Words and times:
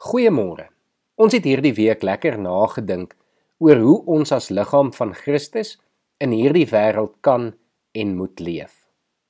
Goeiemôre. 0.00 0.70
Ons 1.20 1.34
het 1.36 1.44
hierdie 1.44 1.74
week 1.76 2.00
lekker 2.00 2.38
nagedink 2.40 3.10
oor 3.60 3.82
hoe 3.84 3.98
ons 4.14 4.30
as 4.32 4.46
liggaam 4.48 4.88
van 4.96 5.10
Christus 5.12 5.74
in 6.24 6.32
hierdie 6.32 6.64
wêreld 6.70 7.18
kan 7.20 7.50
en 7.92 8.14
moet 8.16 8.40
leef. 8.40 8.72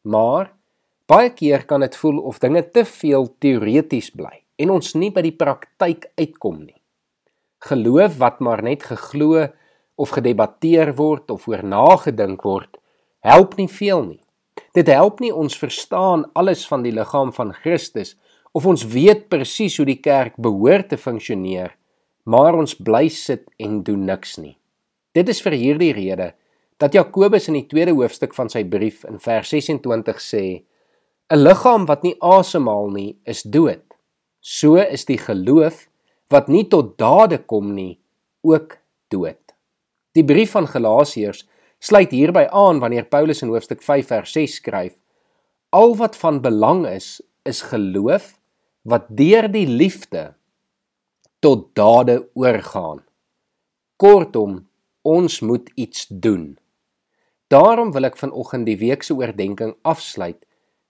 Maar 0.06 0.52
baie 1.10 1.32
keer 1.34 1.66
kan 1.66 1.82
dit 1.82 1.98
voel 1.98 2.22
of 2.22 2.38
dinge 2.38 2.62
te 2.70 2.84
veel 2.86 3.26
teoreties 3.42 4.12
bly 4.14 4.44
en 4.62 4.76
ons 4.76 4.94
nie 4.94 5.10
by 5.10 5.26
die 5.26 5.34
praktyk 5.34 6.06
uitkom 6.14 6.62
nie. 6.62 6.78
Geloof 7.66 8.20
wat 8.22 8.38
maar 8.38 8.62
net 8.62 8.86
geglo 8.92 9.48
of 9.98 10.14
gedebatteer 10.14 10.94
word 11.02 11.34
of 11.34 11.50
oor 11.50 11.66
nagedink 11.66 12.46
word, 12.46 12.78
help 13.26 13.58
nie 13.58 13.66
veel 13.66 14.06
nie. 14.12 14.22
Dit 14.78 14.86
help 14.86 15.18
nie 15.18 15.34
ons 15.34 15.58
verstaan 15.58 16.28
alles 16.38 16.62
van 16.70 16.86
die 16.86 16.94
liggaam 16.94 17.34
van 17.34 17.50
Christus 17.58 18.14
of 18.52 18.66
ons 18.66 18.84
weet 18.84 19.28
presies 19.30 19.76
hoe 19.78 19.86
die 19.86 20.00
kerk 20.02 20.34
behoort 20.40 20.90
te 20.90 20.98
funksioneer, 20.98 21.74
maar 22.26 22.56
ons 22.58 22.74
bly 22.74 23.08
sit 23.12 23.46
en 23.62 23.80
doen 23.86 24.02
niks 24.06 24.38
nie. 24.38 24.56
Dit 25.14 25.30
is 25.30 25.40
vir 25.42 25.56
hierdie 25.58 25.92
rede 25.94 26.32
dat 26.80 26.94
Jakobus 26.96 27.48
in 27.50 27.58
die 27.58 27.68
tweede 27.68 27.92
hoofstuk 27.92 28.34
van 28.34 28.48
sy 28.50 28.62
brief 28.64 29.04
in 29.08 29.20
vers 29.20 29.50
26 29.52 30.20
sê: 30.22 30.62
'n 31.30 31.38
liggaam 31.38 31.86
wat 31.86 32.02
nie 32.02 32.16
asemhaal 32.20 32.90
nie, 32.90 33.16
is 33.24 33.42
dood. 33.42 33.84
So 34.40 34.76
is 34.76 35.04
die 35.04 35.18
geloof 35.18 35.88
wat 36.30 36.48
nie 36.48 36.64
tot 36.64 36.96
dade 36.98 37.38
kom 37.38 37.74
nie, 37.74 38.00
ook 38.42 38.78
dood. 39.10 39.38
Die 40.14 40.24
brief 40.24 40.52
van 40.56 40.66
Galasiërs 40.66 41.46
sluit 41.78 42.10
hierby 42.10 42.46
aan 42.50 42.80
wanneer 42.80 43.04
Paulus 43.04 43.42
in 43.42 43.48
hoofstuk 43.48 43.82
5 43.82 44.06
vers 44.06 44.32
6 44.32 44.54
skryf: 44.54 44.94
Al 45.70 45.94
wat 45.96 46.16
van 46.16 46.40
belang 46.40 46.86
is, 46.86 47.20
is 47.44 47.62
geloof 47.62 48.39
wat 48.82 49.08
deur 49.08 49.48
die 49.52 49.66
liefde 49.66 50.34
tot 51.40 51.70
dade 51.76 52.20
oorgaan. 52.34 53.02
Kortom, 54.00 54.66
ons 55.02 55.40
moet 55.40 55.70
iets 55.74 56.06
doen. 56.08 56.56
Daarom 57.50 57.92
wil 57.92 58.06
ek 58.08 58.16
vanoggend 58.20 58.68
die 58.68 58.78
week 58.80 59.02
se 59.02 59.16
oordeenking 59.16 59.74
afsluit 59.82 60.38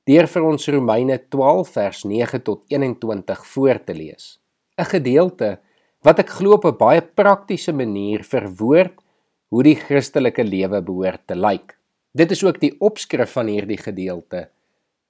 deur 0.09 0.27
vir 0.27 0.47
ons 0.47 0.67
Romeine 0.73 1.17
12 1.31 1.73
vers 1.77 2.05
9 2.09 2.43
tot 2.43 2.65
21 2.73 3.43
voor 3.47 3.79
te 3.85 3.95
lees. 3.95 4.39
'n 4.79 4.85
Gedeelte 4.85 5.59
wat 6.03 6.19
ek 6.19 6.31
glo 6.39 6.57
op 6.57 6.65
'n 6.65 6.77
baie 6.77 7.03
praktiese 7.03 7.73
manier 7.73 8.25
verwoord 8.25 8.97
hoe 9.51 9.63
die 9.63 9.77
Christelike 9.77 10.45
lewe 10.45 10.81
behoort 10.83 11.27
te 11.27 11.35
lyk. 11.35 11.77
Dit 12.13 12.31
is 12.31 12.43
ook 12.45 12.61
die 12.61 12.75
opskrif 12.81 13.33
van 13.33 13.47
hierdie 13.47 13.79
gedeelte: 13.79 14.49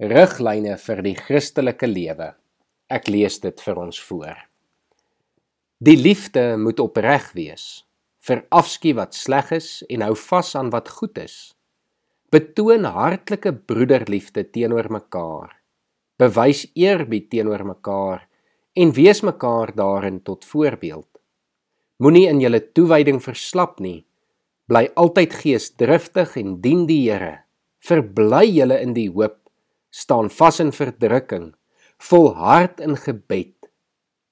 Riglyne 0.00 0.76
vir 0.76 1.02
die 1.02 1.14
Christelike 1.14 1.86
lewe. 1.86 2.34
Ek 2.90 3.06
lees 3.06 3.38
dit 3.38 3.60
vir 3.62 3.78
ons 3.78 3.98
voor. 4.08 4.38
Die 5.78 5.94
liefde 5.94 6.56
moet 6.58 6.80
opreg 6.82 7.28
wees. 7.36 7.84
Verafskiet 8.26 8.96
wat 8.98 9.14
sleg 9.14 9.52
is 9.54 9.68
en 9.86 10.02
hou 10.02 10.16
vas 10.18 10.50
aan 10.58 10.72
wat 10.74 10.90
goed 10.98 11.20
is. 11.22 11.36
Betoon 12.34 12.88
hartlike 12.90 13.52
broederliefde 13.54 14.42
teenoor 14.50 14.90
mekaar. 14.90 15.54
Bewys 16.18 16.66
eerbied 16.74 17.30
teenoor 17.30 17.62
mekaar 17.68 18.26
en 18.74 18.92
wees 18.98 19.22
mekaar 19.22 19.70
daarin 19.78 20.18
tot 20.26 20.44
voorbeeld. 20.44 21.08
Moenie 22.02 22.26
in 22.26 22.42
julle 22.42 22.60
toewyding 22.74 23.22
verslap 23.22 23.78
nie. 23.78 24.02
Bly 24.66 24.88
altyd 24.98 25.38
geesdriftig 25.44 26.34
en 26.42 26.58
dien 26.60 26.84
die 26.90 27.04
Here. 27.06 27.44
Verbly 27.86 28.44
julle 28.50 28.82
in 28.82 28.98
die 28.98 29.08
hoop. 29.14 29.38
Staan 29.90 30.30
vas 30.30 30.60
in 30.62 30.74
verdrukking 30.74 31.52
volhard 32.00 32.80
in 32.80 32.96
gebed. 32.96 33.54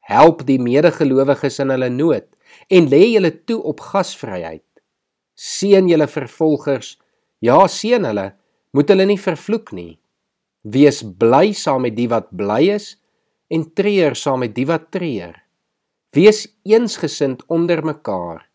Help 0.08 0.44
die 0.48 0.58
medegelowiges 0.61 1.61
in 1.62 1.72
hulle 1.75 1.91
nood 1.92 2.27
en 2.72 2.88
lê 2.88 3.02
julle 3.12 3.33
toe 3.44 3.60
op 3.62 3.83
gasvryheid. 3.91 4.64
Seën 5.38 5.88
julle 5.91 6.08
vervolgers. 6.08 6.97
Ja, 7.44 7.60
seën 7.69 8.04
hulle. 8.09 8.32
Moet 8.72 8.93
hulle 8.93 9.06
nie 9.09 9.20
vervloek 9.20 9.72
nie. 9.76 9.98
Wees 10.65 11.03
bly 11.04 11.53
saam 11.56 11.84
met 11.87 11.97
die 11.97 12.09
wat 12.10 12.32
bly 12.34 12.65
is 12.75 12.97
en 13.53 13.69
treur 13.76 14.16
saam 14.19 14.43
met 14.44 14.54
die 14.56 14.66
wat 14.69 14.91
treur. 14.93 15.37
Wees 16.16 16.47
eensgesind 16.64 17.44
onder 17.53 17.84
mekaar. 17.84 18.47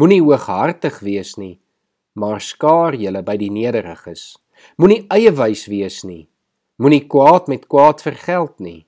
Moenie 0.00 0.22
hooghartig 0.22 1.00
wees 1.04 1.34
nie, 1.36 1.58
maar 2.16 2.40
skaar 2.40 2.96
julle 2.96 3.22
by 3.26 3.36
die 3.40 3.50
nederiges. 3.52 4.32
Moenie 4.80 5.02
eie 5.12 5.32
wys 5.36 5.66
wees 5.68 6.00
nie, 6.08 6.28
Moenie 6.80 7.04
kwaad 7.12 7.50
met 7.52 7.66
kwaad 7.68 8.00
vergeld 8.00 8.56
nie. 8.58 8.86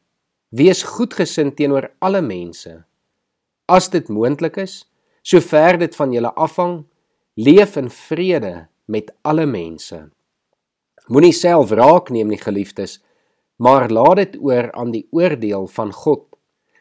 Wees 0.48 0.80
goedgesind 0.82 1.58
teenoor 1.58 1.90
alle 2.00 2.22
mense. 2.24 2.78
As 3.68 3.90
dit 3.92 4.08
moontlik 4.08 4.56
is, 4.56 4.86
sover 5.20 5.76
dit 5.76 5.96
van 5.96 6.14
julle 6.16 6.30
afhang, 6.32 6.86
leef 7.36 7.76
in 7.76 7.90
vrede 7.92 8.54
met 8.88 9.12
alle 9.28 9.44
mense. 9.46 9.98
Moenie 11.12 11.34
self 11.36 11.74
raak 11.76 12.08
neem 12.08 12.32
nie, 12.32 12.40
geliefdes, 12.40 13.02
maar 13.60 13.92
laat 13.92 14.22
dit 14.22 14.40
oor 14.40 14.70
aan 14.72 14.94
die 14.94 15.04
oordeel 15.12 15.68
van 15.76 15.92
God. 15.92 16.24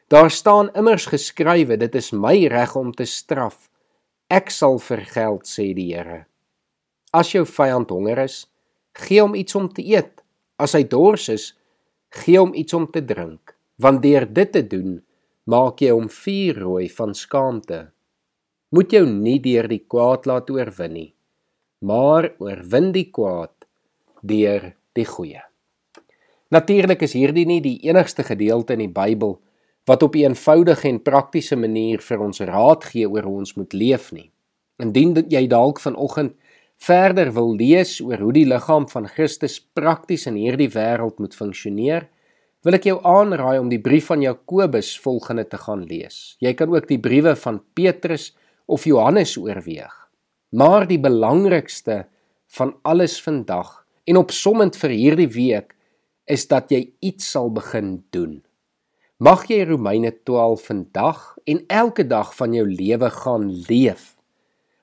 Daar 0.07 0.31
staan 0.31 0.71
immers 0.79 1.09
geskrywe, 1.11 1.75
dit 1.77 1.95
is 1.95 2.11
my 2.15 2.37
reg 2.47 2.75
om 2.75 2.95
te 2.95 3.05
straf. 3.05 3.67
Ek 4.31 4.47
sal 4.47 4.79
vergeld, 4.79 5.43
sê 5.43 5.73
die 5.75 5.91
Here. 5.91 6.25
As 7.11 7.35
jou 7.35 7.43
vyand 7.43 7.91
honger 7.91 8.23
is, 8.23 8.45
gee 8.95 9.19
hom 9.19 9.35
iets 9.35 9.59
om 9.59 9.67
te 9.67 9.83
eet. 9.83 10.20
As 10.61 10.75
hy 10.77 10.83
dors 10.85 11.25
is, 11.33 11.45
gee 12.21 12.37
hom 12.37 12.51
iets 12.53 12.75
om 12.77 12.85
te 12.93 13.01
drink, 13.01 13.55
want 13.81 14.03
deur 14.03 14.27
dit 14.29 14.51
te 14.53 14.61
doen, 14.61 14.99
maak 15.49 15.81
jy 15.81 15.89
hom 15.95 16.09
vuurrooi 16.11 16.85
van 16.93 17.15
skaamte. 17.17 17.87
Moet 18.71 18.93
jou 18.93 19.05
nie 19.09 19.39
deur 19.41 19.67
die 19.71 19.81
kwaad 19.89 20.27
laat 20.29 20.51
oorwin 20.53 20.93
nie, 20.93 21.09
maar 21.81 22.29
oorwin 22.37 22.91
die 22.93 23.07
kwaad 23.09 23.65
deur 24.21 24.75
die 24.93 25.07
goeie. 25.07 25.41
Natuurlik 26.51 27.07
is 27.07 27.15
hierdie 27.15 27.47
nie 27.47 27.61
die 27.63 27.79
enigste 27.87 28.25
gedeelte 28.27 28.75
in 28.75 28.85
die 28.85 28.93
Bybel 28.93 29.39
wat 29.89 30.03
op 30.03 30.15
'n 30.15 30.29
eenvoudige 30.29 30.87
en 30.87 31.01
praktiese 31.01 31.55
manier 31.55 31.99
vir 31.99 32.19
ons 32.19 32.39
raad 32.39 32.83
gee 32.83 33.09
oor 33.09 33.23
hoe 33.23 33.37
ons 33.37 33.55
moet 33.55 33.73
leef 33.73 34.11
nie. 34.11 34.31
Indien 34.77 35.15
jy 35.29 35.47
dalk 35.47 35.79
vanoggend 35.79 36.35
verder 36.81 37.29
wil 37.35 37.53
lees 37.57 37.99
oor 38.01 38.21
hoe 38.23 38.33
die 38.33 38.47
liggaam 38.47 38.87
van 38.89 39.05
Christus 39.09 39.59
prakties 39.77 40.25
in 40.29 40.39
hierdie 40.39 40.69
wêreld 40.73 41.19
moet 41.21 41.35
funksioneer, 41.37 42.07
wil 42.65 42.77
ek 42.77 42.87
jou 42.89 42.97
aanraai 43.05 43.59
om 43.61 43.69
die 43.69 43.81
brief 43.81 44.09
van 44.11 44.21
Jakobus 44.21 44.93
volgende 45.01 45.45
te 45.49 45.59
gaan 45.61 45.83
lees. 45.89 46.37
Jy 46.41 46.53
kan 46.57 46.73
ook 46.73 46.87
die 46.89 46.99
briewe 47.01 47.35
van 47.37 47.61
Petrus 47.77 48.31
of 48.69 48.85
Johannes 48.89 49.35
oorweeg. 49.37 49.93
Maar 50.57 50.87
die 50.89 50.99
belangrikste 51.01 52.05
van 52.57 52.75
alles 52.83 53.17
vandag 53.23 53.81
en 54.09 54.19
opsommend 54.19 54.77
vir 54.77 54.93
hierdie 54.93 55.29
week 55.31 55.75
is 56.29 56.47
dat 56.49 56.71
jy 56.73 56.87
iets 57.01 57.29
sal 57.33 57.49
begin 57.53 57.99
doen. 58.13 58.39
Mag 59.21 59.45
jy 59.49 59.61
Romeine 59.69 60.11
12 60.25 60.65
vandag 60.71 61.21
en 61.45 61.61
elke 61.69 62.05
dag 62.09 62.33
van 62.37 62.57
jou 62.57 62.65
lewe 62.65 63.09
gaan 63.21 63.49
leef 63.69 64.15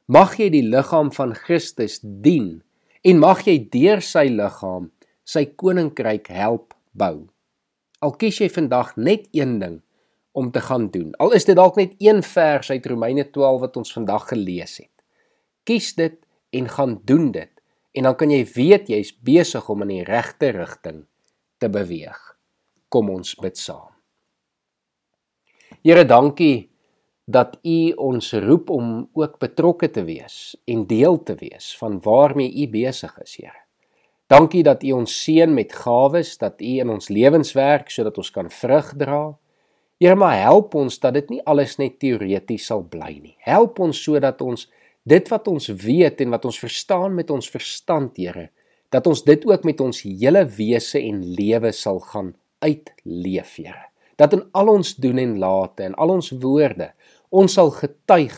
mag 0.09 0.39
jy 0.41 0.49
die 0.53 0.65
liggaam 0.65 1.11
van 1.13 1.35
Christus 1.37 1.99
dien 2.03 2.63
en 3.05 3.21
mag 3.21 3.45
jy 3.47 3.59
deur 3.73 4.01
sy 4.05 4.27
liggaam 4.33 4.89
sy 5.29 5.45
koninkryk 5.61 6.31
help 6.33 6.73
bou. 6.97 7.29
Al 8.01 8.15
kies 8.17 8.41
jy 8.41 8.49
vandag 8.53 8.95
net 8.97 9.29
een 9.37 9.59
ding 9.61 9.77
om 10.33 10.49
te 10.55 10.63
gaan 10.65 10.89
doen. 10.95 11.13
Al 11.21 11.35
is 11.37 11.45
dit 11.45 11.57
dalk 11.59 11.77
net 11.77 11.93
een 12.01 12.23
vers 12.25 12.71
uit 12.71 12.87
Romeine 12.87 13.27
12 13.29 13.61
wat 13.67 13.77
ons 13.77 13.93
vandag 13.93 14.31
gelees 14.31 14.79
het. 14.81 14.95
Kies 15.69 15.93
dit 15.99 16.17
en 16.57 16.71
gaan 16.73 16.97
doen 17.05 17.29
dit 17.35 17.53
en 17.99 18.09
dan 18.09 18.17
kan 18.17 18.33
jy 18.33 18.45
weet 18.55 18.89
jy's 18.89 19.13
besig 19.13 19.69
om 19.69 19.85
in 19.85 19.93
die 19.93 20.07
regte 20.09 20.53
rigting 20.57 21.05
te 21.61 21.69
beweeg. 21.69 22.17
Kom 22.89 23.11
ons 23.13 23.35
bid 23.37 23.59
saam. 23.61 23.93
Here, 25.85 26.05
dankie 26.09 26.68
dat 27.29 27.59
u 27.63 27.93
ons 28.01 28.33
roep 28.33 28.71
om 28.73 29.09
ook 29.13 29.37
betrokke 29.39 29.91
te 29.93 30.05
wees 30.09 30.57
en 30.65 30.87
deel 30.89 31.19
te 31.23 31.35
wees 31.37 31.75
van 31.77 31.99
waarmee 32.01 32.55
u 32.63 32.69
besig 32.73 33.19
is, 33.21 33.37
Here. 33.37 33.61
Dankie 34.29 34.63
dat 34.63 34.83
u 34.83 34.93
ons 34.93 35.13
seën 35.25 35.53
met 35.55 35.73
gawes, 35.73 36.39
dat 36.41 36.61
u 36.61 36.79
in 36.81 36.89
ons 36.89 37.09
lewens 37.09 37.53
werk 37.53 37.93
sodat 37.93 38.17
ons 38.17 38.31
kan 38.33 38.49
vrug 38.51 38.95
dra. 38.97 39.37
Here, 40.01 40.17
maar 40.17 40.41
help 40.41 40.75
ons 40.75 40.99
dat 41.01 41.19
dit 41.19 41.37
nie 41.37 41.43
alles 41.45 41.77
net 41.77 41.99
teoreties 42.01 42.71
sal 42.73 42.85
bly 42.89 43.19
nie. 43.21 43.37
Help 43.45 43.81
ons 43.85 44.01
sodat 44.05 44.41
ons 44.41 44.65
dit 45.09 45.33
wat 45.33 45.49
ons 45.49 45.69
weet 45.69 46.21
en 46.25 46.33
wat 46.33 46.49
ons 46.49 46.61
verstaan 46.65 47.17
met 47.17 47.31
ons 47.31 47.51
verstand, 47.51 48.17
Here, 48.17 48.49
dat 48.89 49.07
ons 49.07 49.21
dit 49.25 49.45
ook 49.45 49.69
met 49.69 49.81
ons 49.85 50.01
hele 50.01 50.47
wese 50.57 51.01
en 51.01 51.21
lewe 51.37 51.73
sal 51.77 52.01
gaan 52.09 52.33
uitleef, 52.65 53.57
Here. 53.61 53.91
Dat 54.17 54.33
in 54.33 54.49
al 54.57 54.73
ons 54.73 54.97
doen 54.97 55.21
en 55.21 55.37
late 55.39 55.85
en 55.85 55.95
al 55.95 56.17
ons 56.17 56.33
woorde 56.41 56.95
Ons 57.31 57.57
sal 57.59 57.71
getuig 57.71 58.35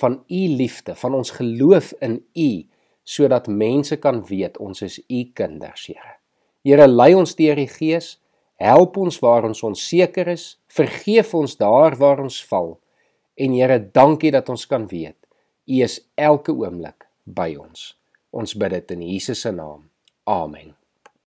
van 0.00 0.22
u 0.28 0.42
liefde, 0.56 0.94
van 0.94 1.14
ons 1.14 1.30
geloof 1.30 1.92
in 2.00 2.20
u, 2.34 2.50
sodat 3.02 3.46
mense 3.46 3.96
kan 4.00 4.22
weet 4.26 4.58
ons 4.58 4.82
is 4.82 5.00
u 5.08 5.24
kinders, 5.34 5.86
Here. 5.86 6.18
Here, 6.62 6.86
lei 6.86 7.14
ons 7.14 7.34
deur 7.34 7.58
die 7.58 7.68
Gees, 7.68 8.16
help 8.62 8.96
ons 8.96 9.18
waar 9.18 9.44
ons 9.44 9.62
onseker 9.62 10.28
is, 10.28 10.56
Vergeef 10.72 11.34
ons 11.34 11.56
daar 11.60 11.96
waar 12.00 12.22
ons 12.22 12.38
val. 12.48 12.78
En 13.36 13.52
Here, 13.52 13.78
dankie 13.92 14.32
dat 14.32 14.48
ons 14.48 14.66
kan 14.66 14.86
weet 14.88 15.18
U 15.66 15.82
is 15.84 16.00
elke 16.18 16.52
oomblik 16.52 17.06
by 17.24 17.52
ons. 17.54 17.92
Ons 18.34 18.56
bid 18.58 18.74
dit 18.74 18.94
in 18.96 19.08
Jesus 19.12 19.46
se 19.46 19.54
naam. 19.54 19.90
Amen. 20.26 20.81